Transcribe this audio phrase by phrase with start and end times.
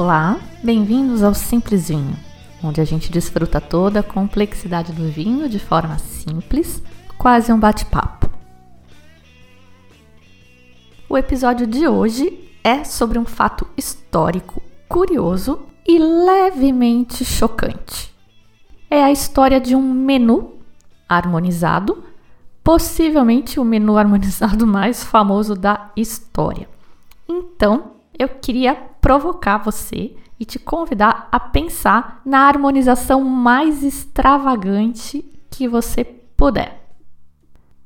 [0.00, 2.16] Olá, bem-vindos ao Simples Vinho,
[2.64, 6.82] onde a gente desfruta toda a complexidade do vinho de forma simples,
[7.18, 8.30] quase um bate-papo.
[11.06, 18.10] O episódio de hoje é sobre um fato histórico, curioso e levemente chocante.
[18.90, 20.54] É a história de um menu
[21.06, 22.02] harmonizado,
[22.64, 26.66] possivelmente o menu harmonizado mais famoso da história.
[27.28, 35.68] Então, eu queria provocar você e te convidar a pensar na harmonização mais extravagante que
[35.68, 36.80] você puder.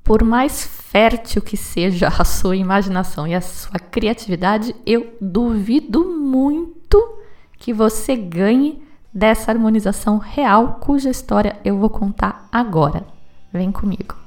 [0.05, 7.19] Por mais fértil que seja a sua imaginação e a sua criatividade, eu duvido muito
[7.59, 13.07] que você ganhe dessa harmonização real cuja história eu vou contar agora.
[13.53, 14.24] Vem comigo.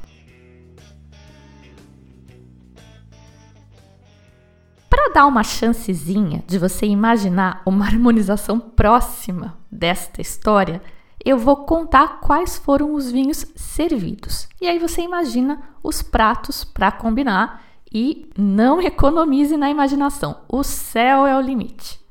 [5.07, 10.81] Para dar uma chancezinha de você imaginar uma harmonização próxima desta história,
[11.23, 14.49] eu vou contar quais foram os vinhos servidos.
[14.59, 20.41] E aí você imagina os pratos para combinar e não economize na imaginação.
[20.45, 22.01] O céu é o limite.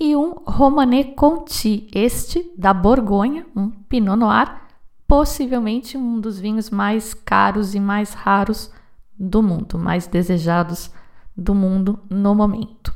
[0.00, 4.60] e um Romanée Conti, este da Borgonha, um Pinot Noir,
[5.06, 8.72] possivelmente um dos vinhos mais caros e mais raros
[9.18, 10.90] do mundo, mais desejados
[11.36, 12.94] do mundo no momento.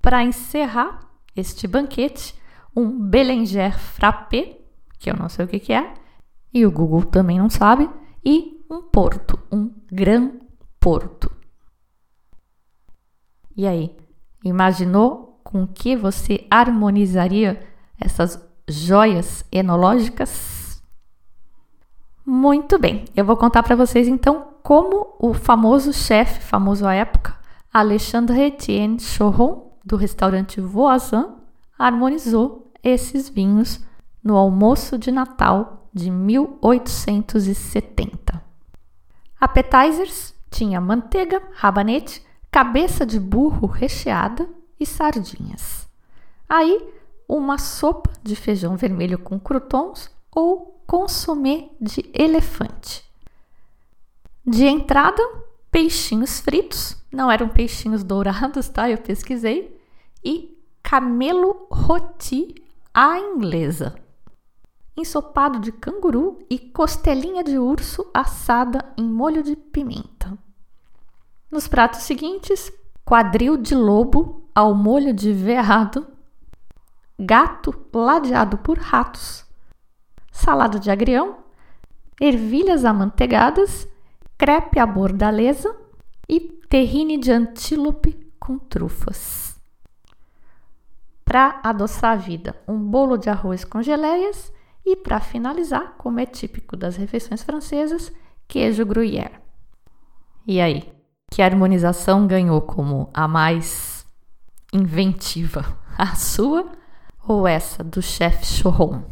[0.00, 1.00] Para encerrar
[1.34, 2.34] este banquete,
[2.76, 4.58] um Belanger frappé,
[4.98, 5.94] que eu não sei o que, que é,
[6.52, 7.88] e o Google também não sabe,
[8.24, 10.32] e um porto, um Gran
[10.80, 11.30] Porto.
[13.56, 13.96] E aí,
[14.44, 17.60] imaginou com que você harmonizaria
[18.00, 18.38] essas
[18.68, 20.82] joias enológicas?
[22.26, 27.33] Muito bem, eu vou contar para vocês então como o famoso chefe, famoso à época,
[27.74, 31.26] Alexandre Etienne Choron, do restaurante Voisin,
[31.76, 33.80] harmonizou esses vinhos
[34.22, 38.40] no almoço de Natal de 1870.
[39.40, 44.48] Appetizers tinha manteiga, rabanete, cabeça de burro recheada
[44.78, 45.88] e sardinhas.
[46.48, 46.80] Aí,
[47.28, 53.02] uma sopa de feijão vermelho com croutons ou consomé de elefante.
[54.46, 55.20] De entrada,
[55.74, 58.88] peixinhos fritos, não eram peixinhos dourados, tá?
[58.88, 59.76] Eu pesquisei.
[60.24, 62.54] E camelo roti
[62.94, 63.96] à inglesa.
[64.96, 70.38] ensopado de canguru e costelinha de urso assada em molho de pimenta.
[71.50, 72.70] Nos pratos seguintes,
[73.04, 76.06] quadril de lobo ao molho de veado,
[77.18, 79.44] gato ladeado por ratos,
[80.30, 81.38] salada de agrião,
[82.20, 83.88] ervilhas amanteigadas,
[84.36, 85.74] crepe à bordaleza
[86.28, 89.58] e terrine de antílope com trufas.
[91.24, 94.52] Para adoçar a vida, um bolo de arroz com geleias
[94.84, 98.12] e, para finalizar, como é típico das refeições francesas,
[98.46, 99.40] queijo gruyère.
[100.46, 100.92] E aí,
[101.30, 104.06] que harmonização ganhou como a mais
[104.72, 105.64] inventiva?
[105.96, 106.70] A sua
[107.26, 109.02] ou essa do chefe Choron?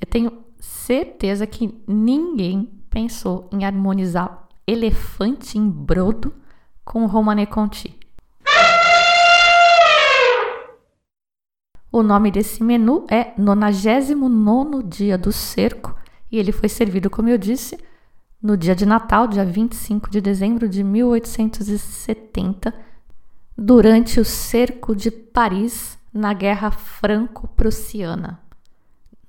[0.00, 6.32] Eu tenho certeza que ninguém pensou em harmonizar elefante em brodo
[6.84, 7.98] com Romane Conti.
[11.90, 15.96] O nome desse menu é 99 Dia do Cerco
[16.30, 17.78] e ele foi servido, como eu disse,
[18.42, 22.74] no dia de Natal, dia 25 de dezembro de 1870,
[23.56, 28.41] durante o cerco de Paris na Guerra Franco-Prussiana,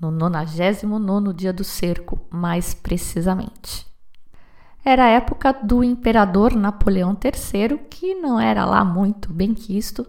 [0.04, 3.86] no 99 dia do cerco, mais precisamente.
[4.86, 10.06] Era a época do imperador Napoleão III, que não era lá muito bem quisto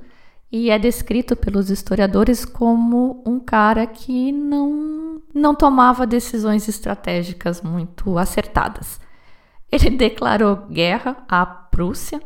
[0.51, 8.19] e é descrito pelos historiadores como um cara que não, não tomava decisões estratégicas muito
[8.19, 9.01] acertadas.
[9.71, 12.21] Ele declarou guerra à Prússia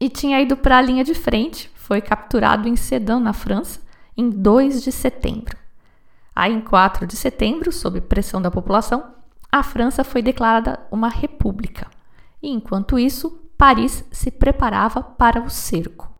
[0.00, 3.80] e tinha ido para a linha de frente, foi capturado em Sedan, na França,
[4.16, 5.63] em 2 de setembro.
[6.34, 9.14] Aí, em 4 de setembro, sob pressão da população,
[9.50, 11.86] a França foi declarada uma república.
[12.42, 16.14] E enquanto isso, Paris se preparava para o cerco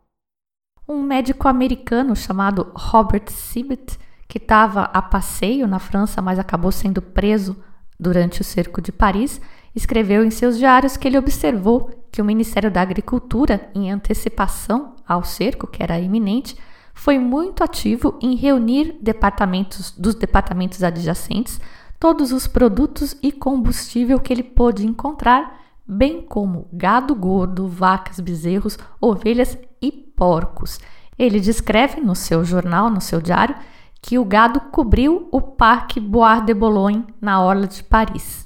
[0.87, 3.97] um médico americano chamado Robert Sibbett,
[4.27, 7.57] que estava a passeio na França, mas acabou sendo preso
[7.99, 9.41] durante o cerco de Paris,
[9.75, 15.23] escreveu em seus diários que ele observou que o Ministério da Agricultura, em antecipação ao
[15.23, 16.55] cerco, que era iminente,
[16.95, 21.59] foi muito ativo em reunir departamentos dos departamentos adjacentes
[21.99, 28.77] todos os produtos e combustível que ele pôde encontrar, bem como gado gordo, vacas, bezerros,
[28.99, 30.79] ovelhas e porcos.
[31.17, 33.55] Ele descreve no seu jornal, no seu diário,
[34.01, 38.44] que o gado cobriu o Parque Bois de Boulogne na orla de Paris.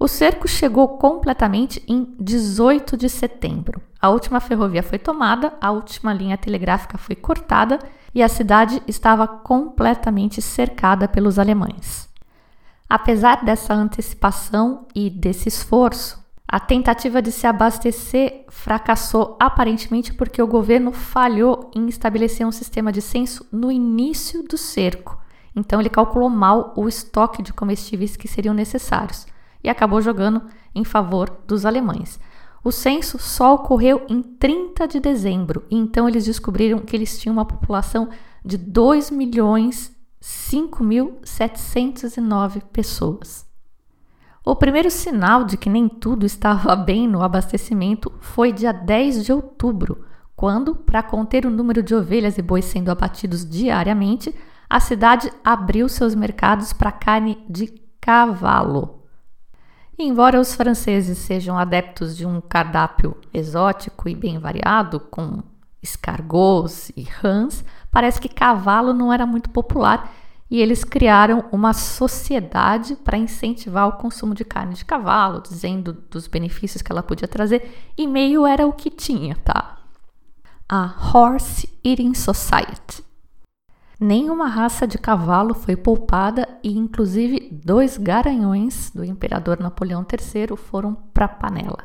[0.00, 3.82] O cerco chegou completamente em 18 de setembro.
[4.00, 7.80] A última ferrovia foi tomada, a última linha telegráfica foi cortada
[8.14, 12.08] e a cidade estava completamente cercada pelos alemães.
[12.88, 20.46] Apesar dessa antecipação e desse esforço, a tentativa de se abastecer fracassou aparentemente porque o
[20.46, 25.18] governo falhou em estabelecer um sistema de censo no início do cerco.
[25.56, 29.26] Então ele calculou mal o estoque de comestíveis que seriam necessários
[29.68, 30.42] e acabou jogando
[30.74, 32.18] em favor dos alemães.
[32.64, 37.34] O censo só ocorreu em 30 de dezembro, e então eles descobriram que eles tinham
[37.34, 38.08] uma população
[38.42, 43.46] de 2 milhões 5.709 pessoas.
[44.42, 49.34] O primeiro sinal de que nem tudo estava bem no abastecimento foi dia 10 de
[49.34, 54.34] outubro, quando, para conter o número de ovelhas e bois sendo abatidos diariamente,
[54.68, 57.66] a cidade abriu seus mercados para carne de
[58.00, 58.97] cavalo.
[60.04, 65.42] Embora os franceses sejam adeptos de um cardápio exótico e bem variado, com
[65.82, 70.12] escargots e rãs, parece que cavalo não era muito popular
[70.50, 76.26] e eles criaram uma sociedade para incentivar o consumo de carne de cavalo, dizendo dos
[76.26, 79.78] benefícios que ela podia trazer, e meio era o que tinha, tá?
[80.68, 83.04] A Horse Eating Society.
[84.00, 90.94] Nenhuma raça de cavalo foi poupada e, inclusive, dois garanhões do imperador Napoleão III foram
[91.12, 91.84] para a panela.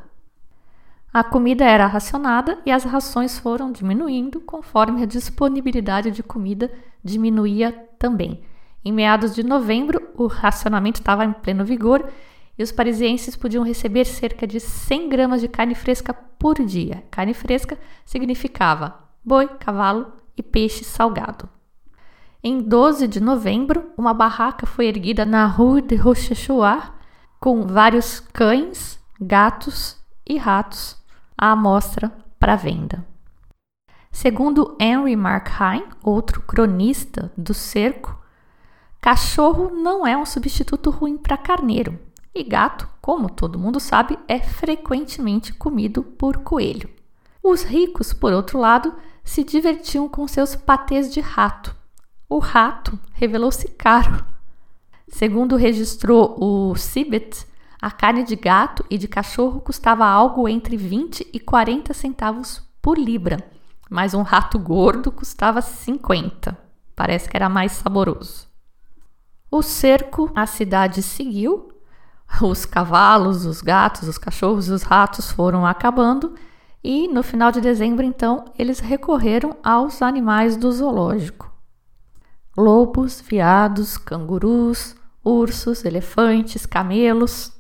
[1.12, 6.72] A comida era racionada e as rações foram diminuindo conforme a disponibilidade de comida
[7.04, 8.44] diminuía também.
[8.86, 12.08] Em meados de novembro, o racionamento estava em pleno vigor
[12.56, 17.04] e os parisienses podiam receber cerca de 100 gramas de carne fresca por dia.
[17.10, 21.50] Carne fresca significava boi, cavalo e peixe salgado.
[22.46, 26.92] Em 12 de novembro, uma barraca foi erguida na Rue de Rochechouart
[27.40, 29.96] com vários cães, gatos
[30.28, 30.98] e ratos
[31.38, 33.08] à amostra para venda.
[34.12, 38.22] Segundo Henry Markheim, outro cronista do cerco,
[39.00, 41.98] Cachorro não é um substituto ruim para carneiro,
[42.36, 46.90] e gato, como todo mundo sabe, é frequentemente comido por coelho.
[47.42, 51.74] Os ricos, por outro lado, se divertiam com seus patês de rato.
[52.28, 54.26] O rato revelou-se caro.
[55.08, 57.46] Segundo registrou o Cibet,
[57.82, 62.98] a carne de gato e de cachorro custava algo entre 20 e 40 centavos por
[62.98, 63.38] libra,
[63.90, 66.58] mas um rato gordo custava 50.
[66.96, 68.48] Parece que era mais saboroso.
[69.52, 71.70] O cerco, a cidade seguiu.
[72.42, 76.34] Os cavalos, os gatos, os cachorros e os ratos foram acabando
[76.84, 81.50] e no final de dezembro, então, eles recorreram aos animais do zoológico:
[82.56, 87.52] lobos, veados, cangurus, ursos, elefantes, camelos.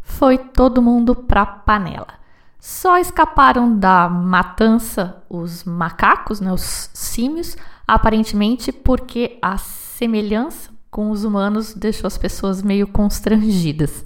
[0.00, 2.20] Foi todo mundo para panela.
[2.58, 11.24] Só escaparam da matança os macacos, né, os símios, aparentemente porque a semelhança com os
[11.24, 14.04] humanos deixou as pessoas meio constrangidas.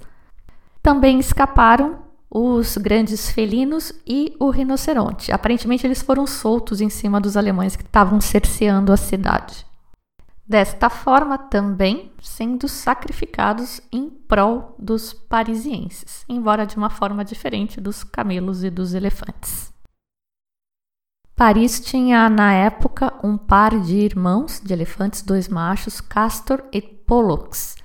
[0.81, 1.99] Também escaparam
[2.29, 5.31] os grandes felinos e o rinoceronte.
[5.31, 9.65] Aparentemente, eles foram soltos em cima dos alemães que estavam cerceando a cidade.
[10.47, 18.03] Desta forma, também sendo sacrificados em prol dos parisienses, embora de uma forma diferente dos
[18.03, 19.73] camelos e dos elefantes.
[21.35, 27.75] Paris tinha na época um par de irmãos de elefantes, dois machos, Castor e Pollux,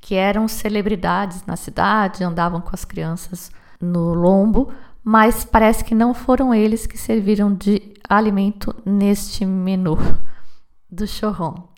[0.00, 6.14] que eram celebridades na cidade, andavam com as crianças no lombo, mas parece que não
[6.14, 9.98] foram eles que serviram de alimento neste menu
[10.88, 11.73] do chorrão.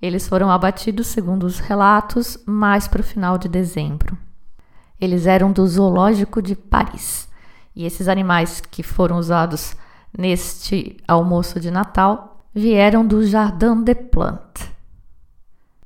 [0.00, 4.16] Eles foram abatidos, segundo os relatos, mais para o final de dezembro.
[5.00, 7.28] Eles eram do zoológico de Paris.
[7.74, 9.76] E esses animais que foram usados
[10.16, 14.70] neste almoço de Natal vieram do Jardin des Plantes.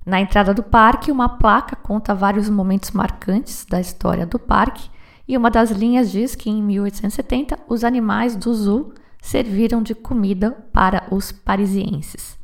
[0.06, 4.88] Na entrada do parque, uma placa conta vários momentos marcantes da história do parque
[5.26, 10.52] e uma das linhas diz que em 1870 os animais do zoo serviram de comida
[10.72, 12.39] para os parisienses.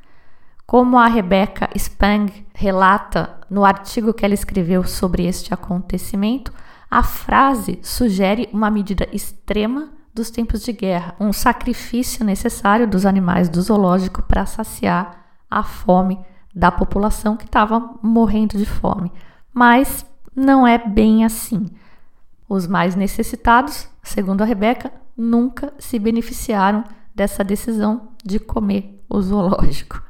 [0.66, 6.52] Como a Rebecca Spang relata no artigo que ela escreveu sobre este acontecimento,
[6.90, 13.49] a frase sugere uma medida extrema dos tempos de guerra, um sacrifício necessário dos animais
[13.49, 16.18] do zoológico para saciar a fome
[16.52, 19.12] da população que estava morrendo de fome.
[19.54, 20.04] Mas
[20.35, 21.70] não é bem assim.
[22.49, 26.82] Os mais necessitados, segundo a Rebeca, nunca se beneficiaram
[27.14, 30.06] dessa decisão de comer o zoológico.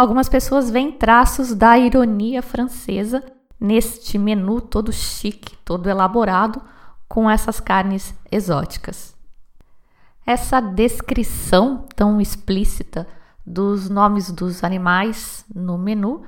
[0.00, 3.22] Algumas pessoas veem traços da ironia francesa
[3.60, 6.58] neste menu todo chique, todo elaborado
[7.06, 9.14] com essas carnes exóticas.
[10.24, 13.06] Essa descrição tão explícita
[13.44, 16.22] dos nomes dos animais no menu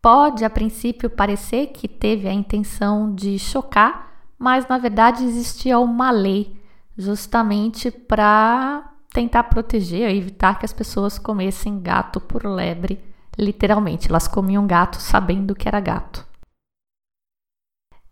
[0.00, 4.08] pode, a princípio, parecer que teve a intenção de chocar
[4.38, 6.58] mas na verdade existia uma lei
[6.96, 13.07] justamente para tentar proteger, evitar que as pessoas comessem gato por lebre,
[13.38, 14.08] literalmente.
[14.08, 16.26] Elas comiam gato sabendo que era gato.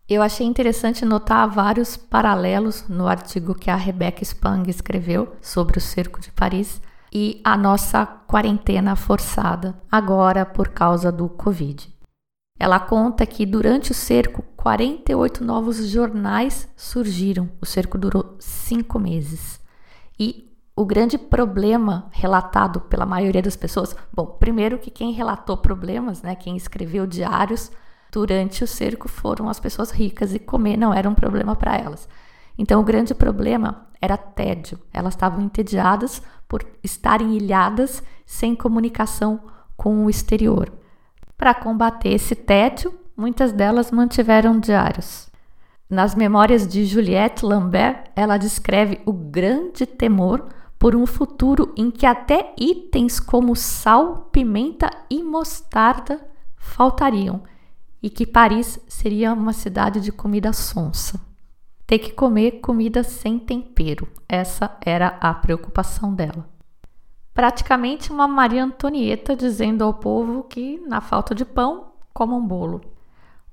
[0.09, 5.81] Eu achei interessante notar vários paralelos no artigo que a Rebecca Spang escreveu sobre o
[5.81, 6.81] cerco de Paris
[7.11, 11.93] e a nossa quarentena forçada agora por causa do Covid.
[12.59, 17.49] Ela conta que durante o cerco, 48 novos jornais surgiram.
[17.61, 19.59] O cerco durou cinco meses.
[20.19, 26.21] E o grande problema relatado pela maioria das pessoas, bom, primeiro que quem relatou problemas,
[26.21, 27.71] né, quem escreveu diários
[28.11, 32.07] durante o cerco foram as pessoas ricas e comer não era um problema para elas.
[32.55, 34.77] Então o grande problema era tédio.
[34.93, 39.39] Elas estavam entediadas por estarem ilhadas sem comunicação
[39.75, 40.71] com o exterior.
[41.35, 45.27] Para combater esse tédio, muitas delas mantiveram diários.
[45.89, 52.05] Nas memórias de Juliette Lambert, ela descreve o grande temor por um futuro em que
[52.05, 56.19] até itens como sal, pimenta e mostarda
[56.55, 57.41] faltariam
[58.01, 61.19] e que Paris seria uma cidade de comida sonsa.
[61.85, 66.57] Ter que comer comida sem tempero, essa era a preocupação dela
[67.37, 72.81] praticamente uma Maria Antonieta dizendo ao povo que, na falta de pão, coma um bolo.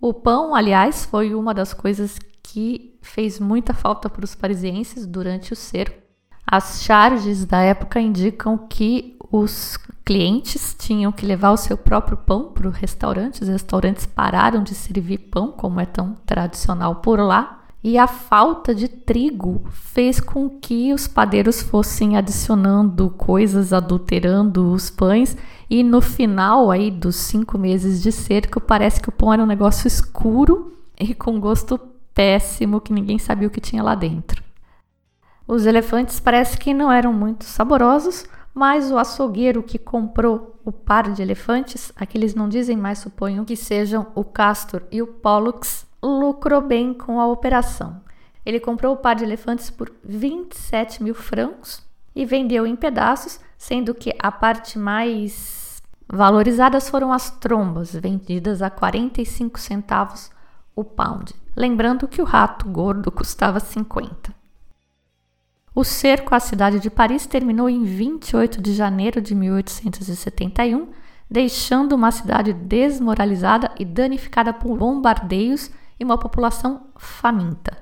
[0.00, 5.52] O pão, aliás, foi uma das coisas que fez muita falta para os parisienses durante
[5.52, 6.02] o cerco.
[6.47, 12.53] As charges da época indicam que os clientes tinham que levar o seu próprio pão
[12.53, 13.41] para os restaurantes.
[13.41, 17.65] Os restaurantes pararam de servir pão, como é tão tradicional por lá.
[17.83, 24.89] E a falta de trigo fez com que os padeiros fossem adicionando coisas, adulterando os
[24.89, 25.37] pães,
[25.69, 29.47] e no final aí dos cinco meses de cerco, parece que o pão era um
[29.47, 31.79] negócio escuro e com gosto
[32.15, 34.44] péssimo, que ninguém sabia o que tinha lá dentro.
[35.47, 38.25] Os elefantes parece que não eram muito saborosos,
[38.55, 43.55] mas o açougueiro que comprou o par de elefantes, aqueles não dizem mais, suponho que
[43.55, 48.01] sejam o Castor e o Pollux, lucrou bem com a operação.
[48.45, 51.83] Ele comprou o par de elefantes por 27 mil francos
[52.15, 58.71] e vendeu em pedaços, sendo que a parte mais valorizadas foram as trombas, vendidas a
[58.71, 60.31] 45 centavos
[60.77, 61.35] o pound.
[61.57, 64.44] Lembrando que o rato gordo custava 50.
[65.75, 70.87] O cerco à cidade de Paris terminou em 28 de janeiro de 1871,
[71.28, 77.76] deixando uma cidade desmoralizada e danificada por bombardeios e uma população faminta.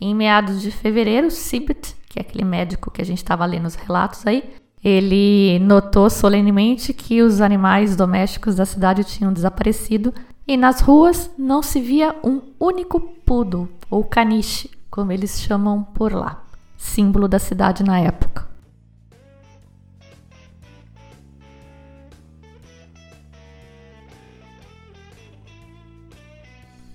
[0.00, 3.76] Em meados de fevereiro, Sibbett, que é aquele médico que a gente estava lendo os
[3.76, 4.50] relatos aí,
[4.82, 10.12] ele notou solenemente que os animais domésticos da cidade tinham desaparecido
[10.48, 16.12] e nas ruas não se via um único poodle, ou caniche, como eles chamam por
[16.12, 16.42] lá,
[16.80, 18.48] símbolo da cidade na época.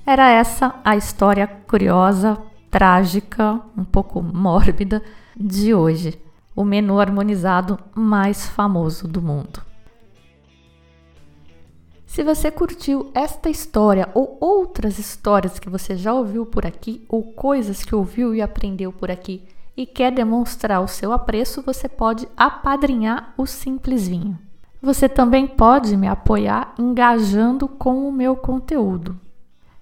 [0.06, 2.38] Era essa a história curiosa
[2.70, 5.02] trágica, um pouco mórbida
[5.36, 6.20] de hoje,
[6.56, 9.62] o menu harmonizado mais famoso do mundo.
[12.06, 17.34] Se você curtiu esta história ou outras histórias que você já ouviu por aqui ou
[17.34, 19.44] coisas que ouviu e aprendeu por aqui
[19.76, 24.38] e quer demonstrar o seu apreço, você pode apadrinhar o Simples Vinho.
[24.82, 29.20] Você também pode me apoiar engajando com o meu conteúdo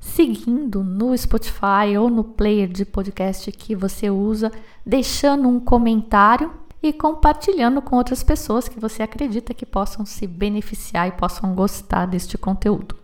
[0.03, 4.51] seguindo no Spotify ou no player de podcast que você usa,
[4.85, 11.07] deixando um comentário e compartilhando com outras pessoas que você acredita que possam se beneficiar
[11.07, 13.02] e possam gostar deste conteúdo.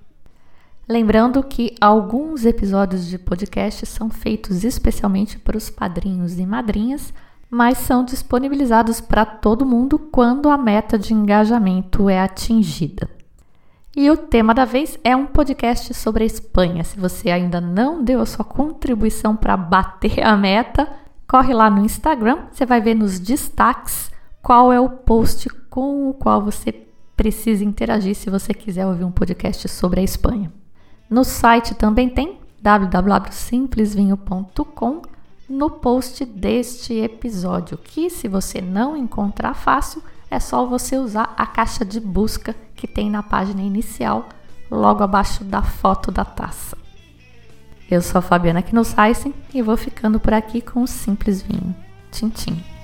[0.91, 7.13] Lembrando que alguns episódios de podcast são feitos especialmente para os padrinhos e madrinhas,
[7.47, 13.07] mas são disponibilizados para todo mundo quando a meta de engajamento é atingida.
[13.95, 16.83] E o tema da vez é um podcast sobre a Espanha.
[16.83, 20.89] Se você ainda não deu a sua contribuição para bater a meta,
[21.27, 24.09] corre lá no Instagram, você vai ver nos destaques
[24.41, 26.71] qual é o post com o qual você
[27.15, 30.51] precisa interagir se você quiser ouvir um podcast sobre a Espanha.
[31.09, 35.01] No site também tem www.simplesvinho.com
[35.49, 41.47] no post deste episódio, que se você não encontrar fácil, é só você usar a
[41.47, 44.29] caixa de busca que tem na página inicial,
[44.69, 46.77] logo abaixo da foto da taça.
[47.89, 51.75] Eu sou a Fabiana Knossaisen e vou ficando por aqui com um simples vinho.
[52.11, 52.78] Tchim, tchim.